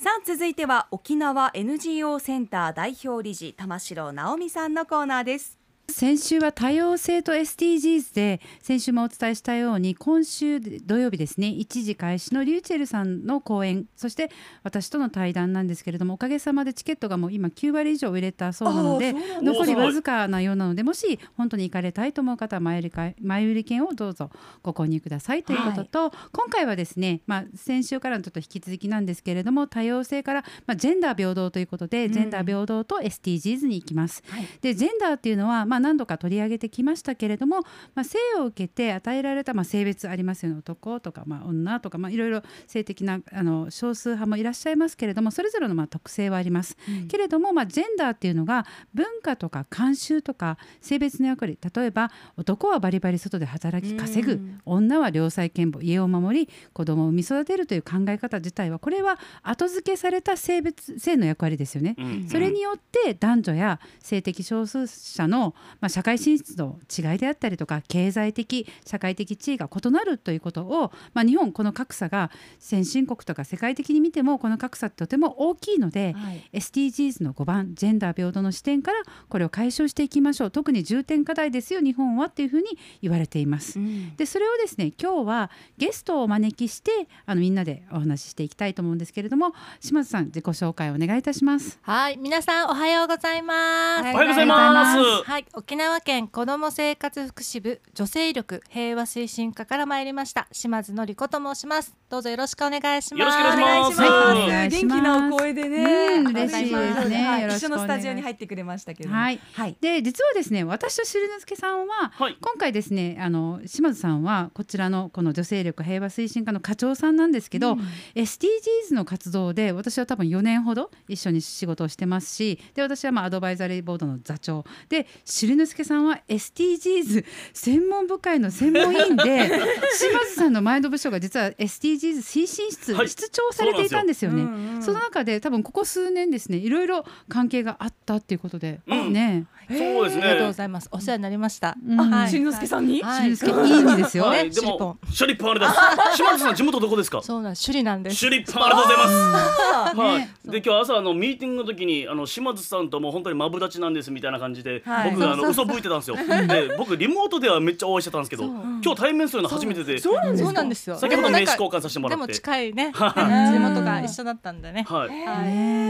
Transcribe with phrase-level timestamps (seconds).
[0.00, 5.57] さあ続いては沖縄 NGO センター代表理事玉城直美さんのコーナーです。
[5.98, 14.30] 先週は多様性と SDGs で先週もお伝えしたように今週土曜日ですね1時開始のリューチェルさんの講演そして
[14.62, 24.30] 私との対談なんですけれどもおかげさまでチケットがもう今9割以上売れたそうなので残りわずかなようなのでもし本当に行かれたいと思う方は前売り前売り券をどうぞ
[24.62, 34.22] ご購入くださいということと、はい、今回はですね、まあ、先週からのちょっと引き続きなんですけれども多様性から、まあ、ジェンダー平等ということで、うん、ジェンダー平等と SDGs に行きます。
[34.28, 37.62] はい、でジェンダーっていうのは、まあ何度か取り上げてきましたけれども、
[37.94, 40.58] まあ、性を受けて与えられた、まあ、性別ありますよね。
[40.58, 82.66] 男とか、まあ、女とか、まあ、いろいろ性的なあの少数派もいらっしゃいますけれどもそれぞれのまあ特性はあります、うん、けれども、まあ、ジェンダーっていうのが文化とか慣習とか性別の役割例えば男はバリバリ外で働き稼ぐ、うん、女は良妻賢母家を守り子供を産み育てるという考え方自体はこれは後付けされた性別性の役割ですよね、うん、それによって男女や性的少数者の、まあ、社会進出の違いであったりとか経済的社会的地位が異なるということを、まあ、日本この格差が先進国とか世界的に見てもこの格差ってとても大きいので、はい、SDGs の5番ジェンダー平等の視点からこれを解消していきましょう特に重点課題ですよ日本はっていうふうに
[83.00, 83.78] 言われています。
[83.78, 86.90] うん、でそれをですね今日はゲストをお招きして
[87.26, 91.78] あのみんなでお話ししていきたいと思うんですけれども島津さん自己紹介をお願いいたします。
[91.82, 94.00] はい皆さんおはようございます。
[94.00, 95.22] おはようございます。
[95.24, 100.46] はい沖縄県子ども生活福祉部女性力平和推進課から参りました。
[100.52, 101.96] 島津典子と申します。
[102.08, 103.18] どうぞよろしくお願いします。
[103.18, 117.80] よろしくお願いします、はい、元気なお声でね、嬉しいですね、はい、一緒のスタジオに入ってくれましたけどはい、はい、で実はですね私としるのすけさんは、はい、今回ですねあの島津さんはこちらのこの女性力平和推進課の課長さんなんですけど、うん、
[118.14, 124.64] SDGs の活動で私は多分4年ほど一緒に仕事をしてますしで私はまあアドバイザリーボードの座長。
[124.88, 129.48] でしるのすけさんは SDGs 専門部会の専門委員で
[129.98, 134.42] 島津さんの前の部署が実は SDGs 推進室、はい、室長されていたんですよね。
[134.42, 139.46] そうんうん、その中で多分ここ数年ですねいろいろ関係があったっていうことで、うん、ね。
[139.68, 140.22] そうですね。
[140.22, 140.88] ありがとうございます。
[140.92, 141.76] お世話になりました。
[141.86, 143.00] うん、はい、しんのすけさんに。
[143.00, 144.24] しんのすけいい意味ですよ。
[144.24, 145.72] はい、でもシュリッポンあれです。
[146.16, 147.20] 島津さん地元どこですか？
[147.22, 148.16] そうなん首里なんです。
[148.16, 149.96] シュリッポンありがとうございます。
[149.96, 150.50] はい。
[150.50, 156.16] で今日朝あのミーティングの時にあの島津さんとも本当にマブダチなんですみたいな感じで、僕があの嘘吹いてたんですよ。
[156.46, 159.98] で僕リモートではめっちゃお会いしてたんですけど、今日対面するの初めてで。
[159.98, 160.96] そうなんですよ。
[160.96, 162.26] 先ほど名刺交換させてもらって。
[162.26, 162.92] でも近いね。
[162.94, 164.84] 地元が一緒だったんでね。
[164.88, 165.08] はい。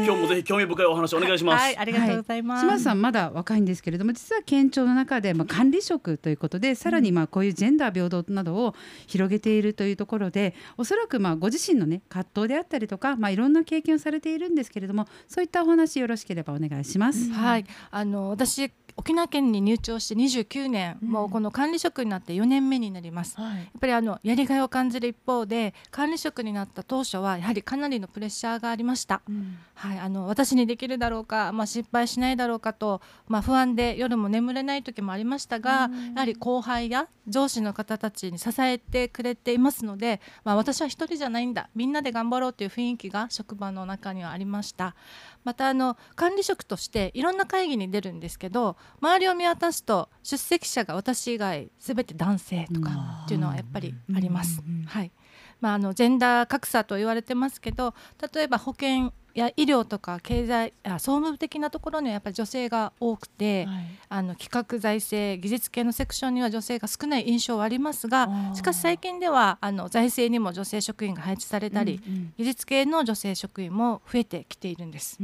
[0.07, 1.63] 今日もぜひ興味深いお話お願いします。
[1.63, 2.67] はい、ありがとうございます。
[2.67, 8.75] 島津さんまだ若いんですけれども、実は県庁の中でまあ管理職ということで、さらにまあこういうジェンダー平等などを
[9.07, 17.31] 広げているというところで、おそらくまあご自身のね葛藤であったりとか、まあいろんな経験をされているんですけれども、そういったお話よろしければお願いします。
[17.33, 17.65] はい。
[17.91, 44.97] あの私沖縄県に入庁して29年、うん、もうこの管理職になって4年目になります、はい、やっぱりあのやりがいを感じる一方で管理職になった当初はやはりかなりのプレッシャーがありました、うん、はい、あの私にできるだろうか、まあ、失敗しないだろうかと、まあ、不安で夜も眠れない時もありましたが、うん、やはり後輩や上司の方たちに支えてくれていますので、まあ、私は一人じゃないんだみんなで頑張ろうという雰囲気が職場の中にはありました。
[45.45, 52.91] またあの管理職としていろんな会議に出るんですけど周りを見渡すと出席者が私以外全て男性とか
[53.25, 54.63] っていうのはやっぱりあります。
[54.87, 55.13] はい。
[55.61, 57.93] まあ、あのジェンダー格差と言われてますけど
[58.33, 75.19] 例えば保険や医療とか経済あ総務的なところにはやっぱり女性が多くて、はい、あの企画財政技術系のセクションには女性が少ない印象はありますがしかし最近ではあの財政にも女性職員が配置されたり、うんうん、技術系の女性職員も増えてきているんです。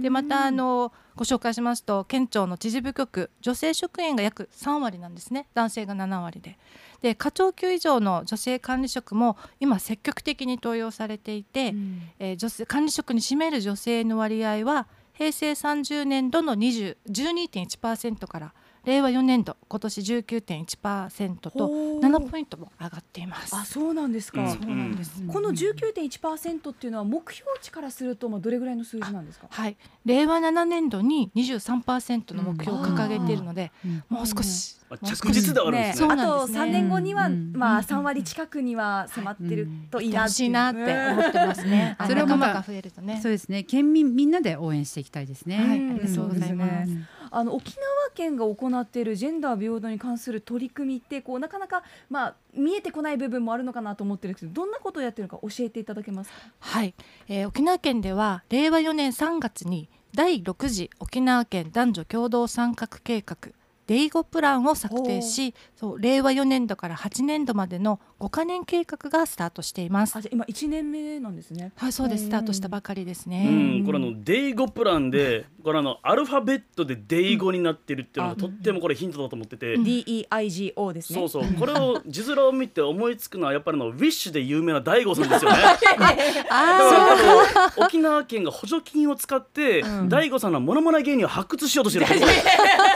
[0.00, 5.48] でまたあのご紹介しますと県庁の知事部局女性職員が約3割なんですね。
[5.54, 6.58] 男性が7割で。
[7.02, 18.52] で課長級以上の女性管理職も今積極的に登用されていて、うん、えー、女性管理職に占める女性の割合は平成30年度の12.1%から
[18.86, 23.54] 令和4年度今年19.1%と7ポイントも上がっています。
[23.54, 24.48] あそうなんですか。
[24.48, 25.22] そうなんです。
[25.26, 29.48] この19.1%っていうのは目標値からするとまあどれぐらいの数字なんですか？
[29.50, 33.72] はい令和7年度に23%の目標を掲げているので、
[34.08, 34.76] もう少し。
[35.02, 36.12] 着実であるんですね。
[36.12, 41.96] あと3年後には、まあ3割近くには迫ってるといいなってなって思ってますね。
[42.06, 43.18] それをまた増えるとね。
[43.20, 43.64] そうですね。
[43.64, 45.56] 県民みんなで応援していきたいですね。
[45.56, 46.92] はい、ありがとうございます。
[47.38, 47.82] あの沖縄
[48.14, 56.36] 県が行っているジェンダー平等に関する取り組みってこうなかなかまあ見えてこない部分もあるのかなと思ってるんですけどどんなことをやってるのか教えていただけますか？
[56.60, 56.94] はい、
[57.28, 63.36] えー、沖縄県では令和4年3月に第6次沖縄県男女共同参画計画
[63.86, 70.16] デイゴプランを策定しそう令和4年度から8年度までの5か年計画がスタートしています。
[70.16, 71.72] あ今1年目なんですね。
[71.76, 72.24] はいそうです。
[72.26, 73.46] スタートしたばかりですね。
[73.48, 81.18] うんこれあのデイゴプランでこれあのアルファベットでデイゴになってるっていうのがとってもこれヒントだと思ってて、うん、DEIGO ですね。
[81.28, 81.54] そうそう。
[81.54, 85.58] これを 字面を見て思いつくのはやっぱりのウィッシュで有名な大悟さんですよね。
[86.50, 92.06] あ沖縄県が補助金を使って大悟さんのモノマネ芸人を発掘しようとしてる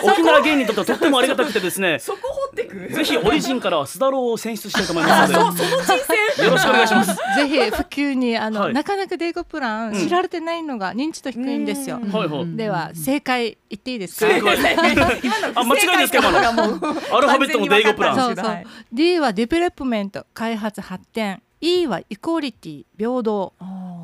[0.02, 1.98] 沖縄芸人にとってはとってもありがたくてですね。
[2.02, 2.94] そこ掘ってく？
[2.94, 5.64] ぜひオリジンからは須田郎を選出したいと思いますので。
[5.64, 5.92] その人
[6.36, 6.44] 生。
[6.44, 7.14] よろしくお願いします。
[7.36, 14.32] ぜひ普及にあの、はい、なかなかデイゴプラン知られてないのが認知度低いんですよ、はいはい、では正解言っていいですか？
[14.32, 14.56] 正解。
[15.54, 16.62] あ間違いですか今の？
[16.62, 18.16] アルファベットのデイゴプラン。
[18.16, 21.42] そうそう D は Development 開発発展。
[21.60, 23.52] E は Equality 平等。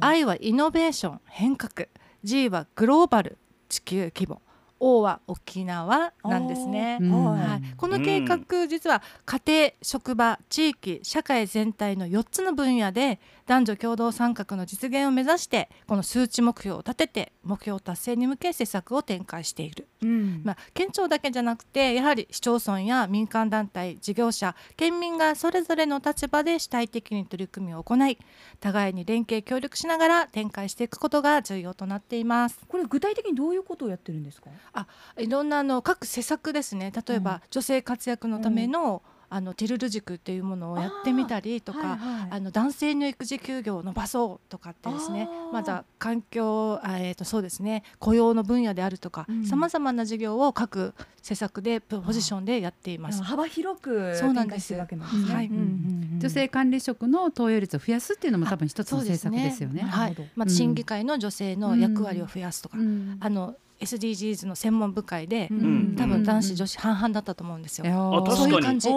[0.03, 1.87] I はイノベーション変革。
[2.23, 3.39] G はグローバル
[3.69, 4.43] 地球規模
[4.79, 28.19] O は沖縄なんですね、はい、この計画、実は家庭職場地域社会全体の4つの分野で男女共同参画の実現を目指してこの数値目標を立てて目標達成に向け施策を展開している、うん、まあ、県庁だけじゃなくてやはり市町村や民間団体事業者県民がそれぞれの立場で主体的に取り組みを行い
[28.61, 32.59] 互いに連携協力しながら展開していくことが重要となっています。
[32.67, 34.51] これ具体的にどういうことをやってるんですか？
[34.73, 34.87] あ
[35.19, 36.93] いろんなあの各施策ですね。
[37.07, 53.21] 例えば、女性活躍のための、うんあのテルル塾っていうものをやってみたりとかあ、はいはい、あの男性の育児休業を伸ばそうとかってですねまだ環境あ、えー、とそうですね雇用の分野であるとかさまざまな事業を各施策でポジションでやっています。
[53.21, 55.35] 幅広くそうなんですわけなんですね。
[55.35, 59.83] はい、女性管理職の投与率を増やすっていうのも多分一つの政策ですよね。
[59.83, 60.17] ねはい。
[60.37, 62.77] まあ審議会の女性の役割を増やすとか、
[63.19, 67.87] あの SDGs の専門部会で、うん、多分男子女子半々だったと思うんですよ。
[67.87, 68.37] あ確かに。
[68.37, 68.89] そういう感じ。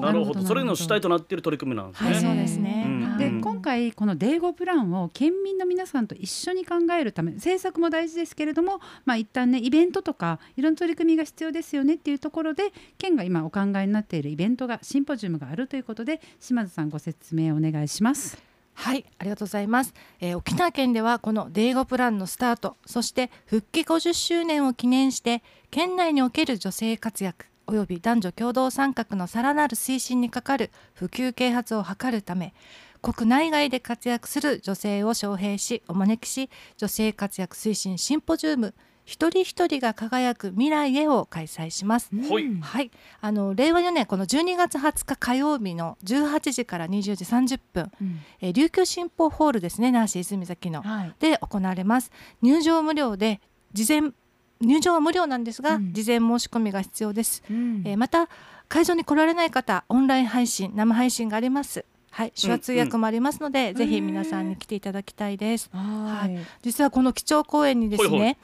[0.00, 0.42] なるほど。
[0.42, 2.10] それの主体となっている取り組みなんですね。
[2.10, 2.86] はい、そうですね。
[3.18, 18.47] で今回このデーゴプランを県民の皆さんと一緒に考えるため政策も大事ですけれども、まあ一旦ねイベントとかいろんな取り組みが必要ですよねっていうところで県が今お考えになっているイベントがシンポジウムがあるということで島津さんご説明お願いします。
[18.80, 25.42] はいありがとうございます、えー、沖縄県ではこのデーゴプランのスタートそして復帰50周年を記念して
[25.72, 32.54] 県内における女性活躍および男女共同参画のさらなる推進にかかる普及啓発を図るため
[33.02, 38.74] 国内外で活躍する女性を招聘しお招きし女性活躍推進シンポジウム
[39.08, 42.10] 一人一人が輝く未来へを開催します。
[42.14, 42.90] はい、はい、
[43.22, 52.12] あの令和4年この12月20日火曜日の18時から20時30分、うん、え琉球新報ホールですねナーシー泉崎の、はい、で行われます。
[52.42, 53.40] 入場無料で
[53.72, 54.12] 事前
[54.60, 57.42] 入場は無料なんですが、うん、事前申し込みが必要です。
[57.50, 58.28] うん、えー、また
[58.68, 61.86] 会場に来られない方オンライン配信生配信があります。
[62.18, 65.70] はい、手話通訳もありますので、うん、ぜひ皆さんに来ていただきたいです。
[65.72, 68.36] はい、実はこの基調講演にですね、ほいほい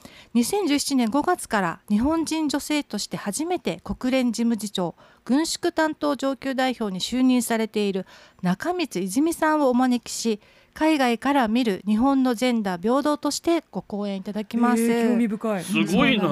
[0.42, 4.94] 2017年5月から日本人女性として初めて国連事務次長
[5.24, 8.06] 軍縮担当上級代表に就任されている
[8.42, 10.40] 中光泉さんをお招きし
[10.72, 15.08] 海外から見る日本のジェンダー平等としてご講演いただきます。
[15.08, 15.64] 興味深い。
[15.64, 16.28] すごいな。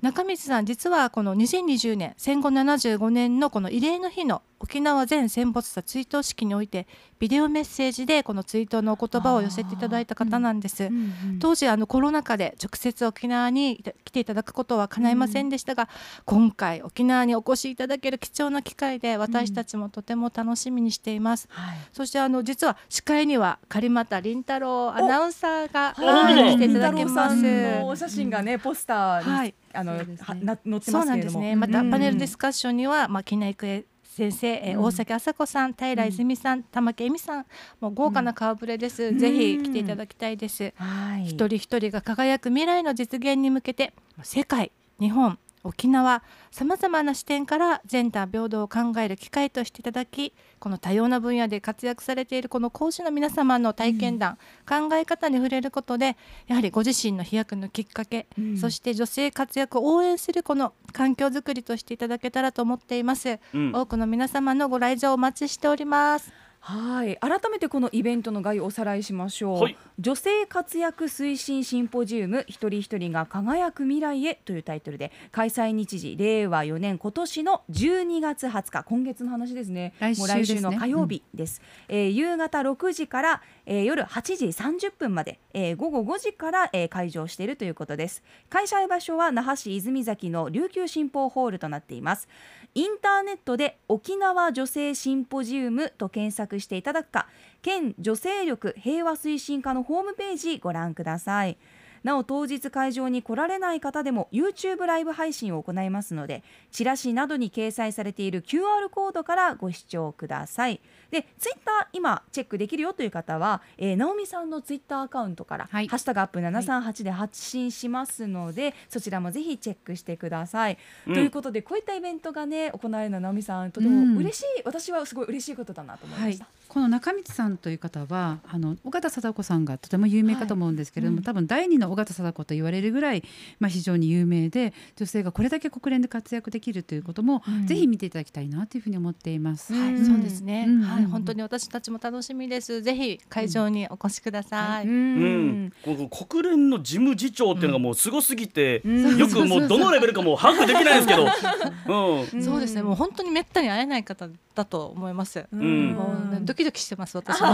[0.00, 6.86] 中光さん実はこの2020年戦後75年のこの慰霊の日の沖縄全戦没者追悼式において
[7.18, 15.88] ビデオメッセージでこの追悼のお言葉を寄せていただいた方なんです、うんうんうん、当時あのコロナ禍で直接沖縄に来ていただくことは叶いませんでしたが、うん、
[16.24, 27.36] 今回沖縄にお越しいただける貴重な機会で私たちもとても楽しみにしています、うんはい、そしてあの実は司会には狩俣凛太郎アナウンサーが来ていただけます。
[27.82, 29.54] お写真がねポスターに、はい。
[29.72, 37.46] あの、ね、載ってますけれども、ね、またパネルディスカッションには、まあ、木内育先生、えー、大崎麻子さん平泉さん、玉木恵美さん
[37.80, 43.92] もう豪華な顔ぶれです、うん、ぜひ来ていただきたいです、はい、一人一人が輝く未来の実現に向けて
[44.24, 54.38] 世界日本沖縄さまざまな視点からジェンダー平等を考える機会としていただきこの多様な分野で活躍されているこの講師の皆様の体験談、
[54.70, 67.16] うん、考え方に触れることでやはりご自身の飛躍のきっかけ、うん、そして女性活躍を応援するこの環境づくりとしていただけたらと思っています、うん、多くの皆様のご来場お待ちしておりますはい。
[67.16, 79.94] 改めてこのイベントの概要をおさらいしましょう、はい、女性活躍推進シンポジウム一人一人が輝く未来へというタイトルで開催日時令和4年今年の12月20日今月の話ですね。
[79.98, 88.22] 来週、ね、来週の火曜日です、うん、えー、夕方6時から、えー、夜8時30分まで、えー、午後5時から、えー、会場しているということです。
[88.50, 92.28] 開催場所は那覇市泉崎の琉球新報ホールとなっています
[92.74, 97.26] インターネットで沖縄女性シンポジウムと検索していただくか
[97.62, 101.58] 県女性力平和推進課のホームページご覧ください。
[102.02, 110.80] なお当日会場に来られない方でも YouTube ライブ配信を行いますのでチラシなどに掲載されている QR コードからご視聴ください。
[111.10, 120.78] でツイッター今チェックできるよという方は、えー、直美さんのツイッターアカウントから「はい、ハッシュタグアップ738」で発信しますので、はい、そちらもぜひチェックしてください、
[121.08, 131.18] うん、ということでこういったイベントがね行われるのは直美さんとても嬉しい、うん、私はすごい嬉しいことだなと思いました、はいこの中道さんという方はあの尾形貞子さんがとても有名かと思うんですけれども、はい。
[131.18, 133.24] うん、多分第二の尾形貞子と言われるぐらい、
[133.58, 139.74] まあ、非常に有名で女性がこれだけ国連で活躍できるということも、うん、ぜひ見ていただきたいなというふうに思っています。
[139.74, 142.82] はい、そうですね、はい、本当に私たちも楽しみです。
[142.82, 144.86] ぜひ会場にお越しください。
[144.86, 148.82] うん、この国連の事務次長っていうのがもうすごすぎて、
[149.18, 151.26] よくもうどのレベルかもう把握できないんですけど、
[152.30, 152.84] うん、そうですね。
[152.84, 154.28] もう本当にめったに会えない方
[154.60, 155.46] だと思います。
[155.52, 157.48] うん、もうドキドキしてます 私も。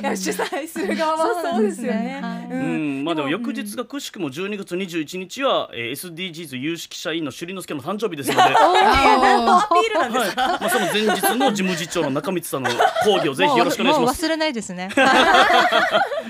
[0.00, 1.52] いや主催する側は。
[1.54, 2.20] そうですよね。
[2.50, 8.42] うん、まあでも翌日がくしくも12月21日は、えー、SDGs 有識者委員の朱里之助の誕生日ですので。
[8.58, 10.58] アピールなんですか？
[10.60, 12.70] まあその前日の事務次長の中光さんの
[13.04, 14.24] 講義をぜひよろしくお願いします。
[14.24, 14.88] 忘れないですね。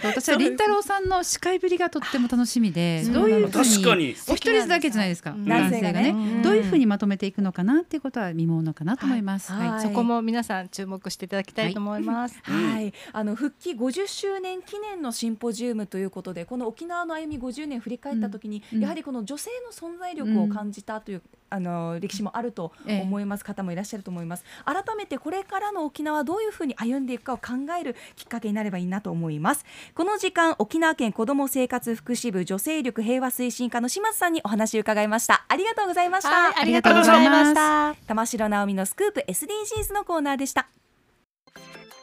[0.05, 4.15] 私は林太郎さんの司会ぶりがとっても楽しみで、どういう確かに。
[4.29, 5.35] お一人だけじゃないですか。
[5.37, 9.53] 男性がね、どういうふうにまとめていくのかなっていうことは見ものかなと思います。
[9.53, 12.41] はい、そこも皆さん注目していただきたいと思います。
[12.43, 24.45] はい、あの復帰50周年記念のシンポジウムということで、この沖縄の歩み50年振り返った時に、やはりこの女性の存在力を感じたというあの歴史もあると思います、方もいらっしゃると思います。
[24.65, 29.65] 改めてこれからの沖縄どういうふうに歩んでいくかを考えるきっかけになればいいなと思います。
[29.95, 35.45] この時間沖縄県子ども生活福祉部女性力平和推進課の島津さんにお話を伺いました。
[35.49, 37.95] ありがとうございました、ありがとうございました。
[38.07, 40.69] 玉城直美のスクープ SDGs のコーナーでした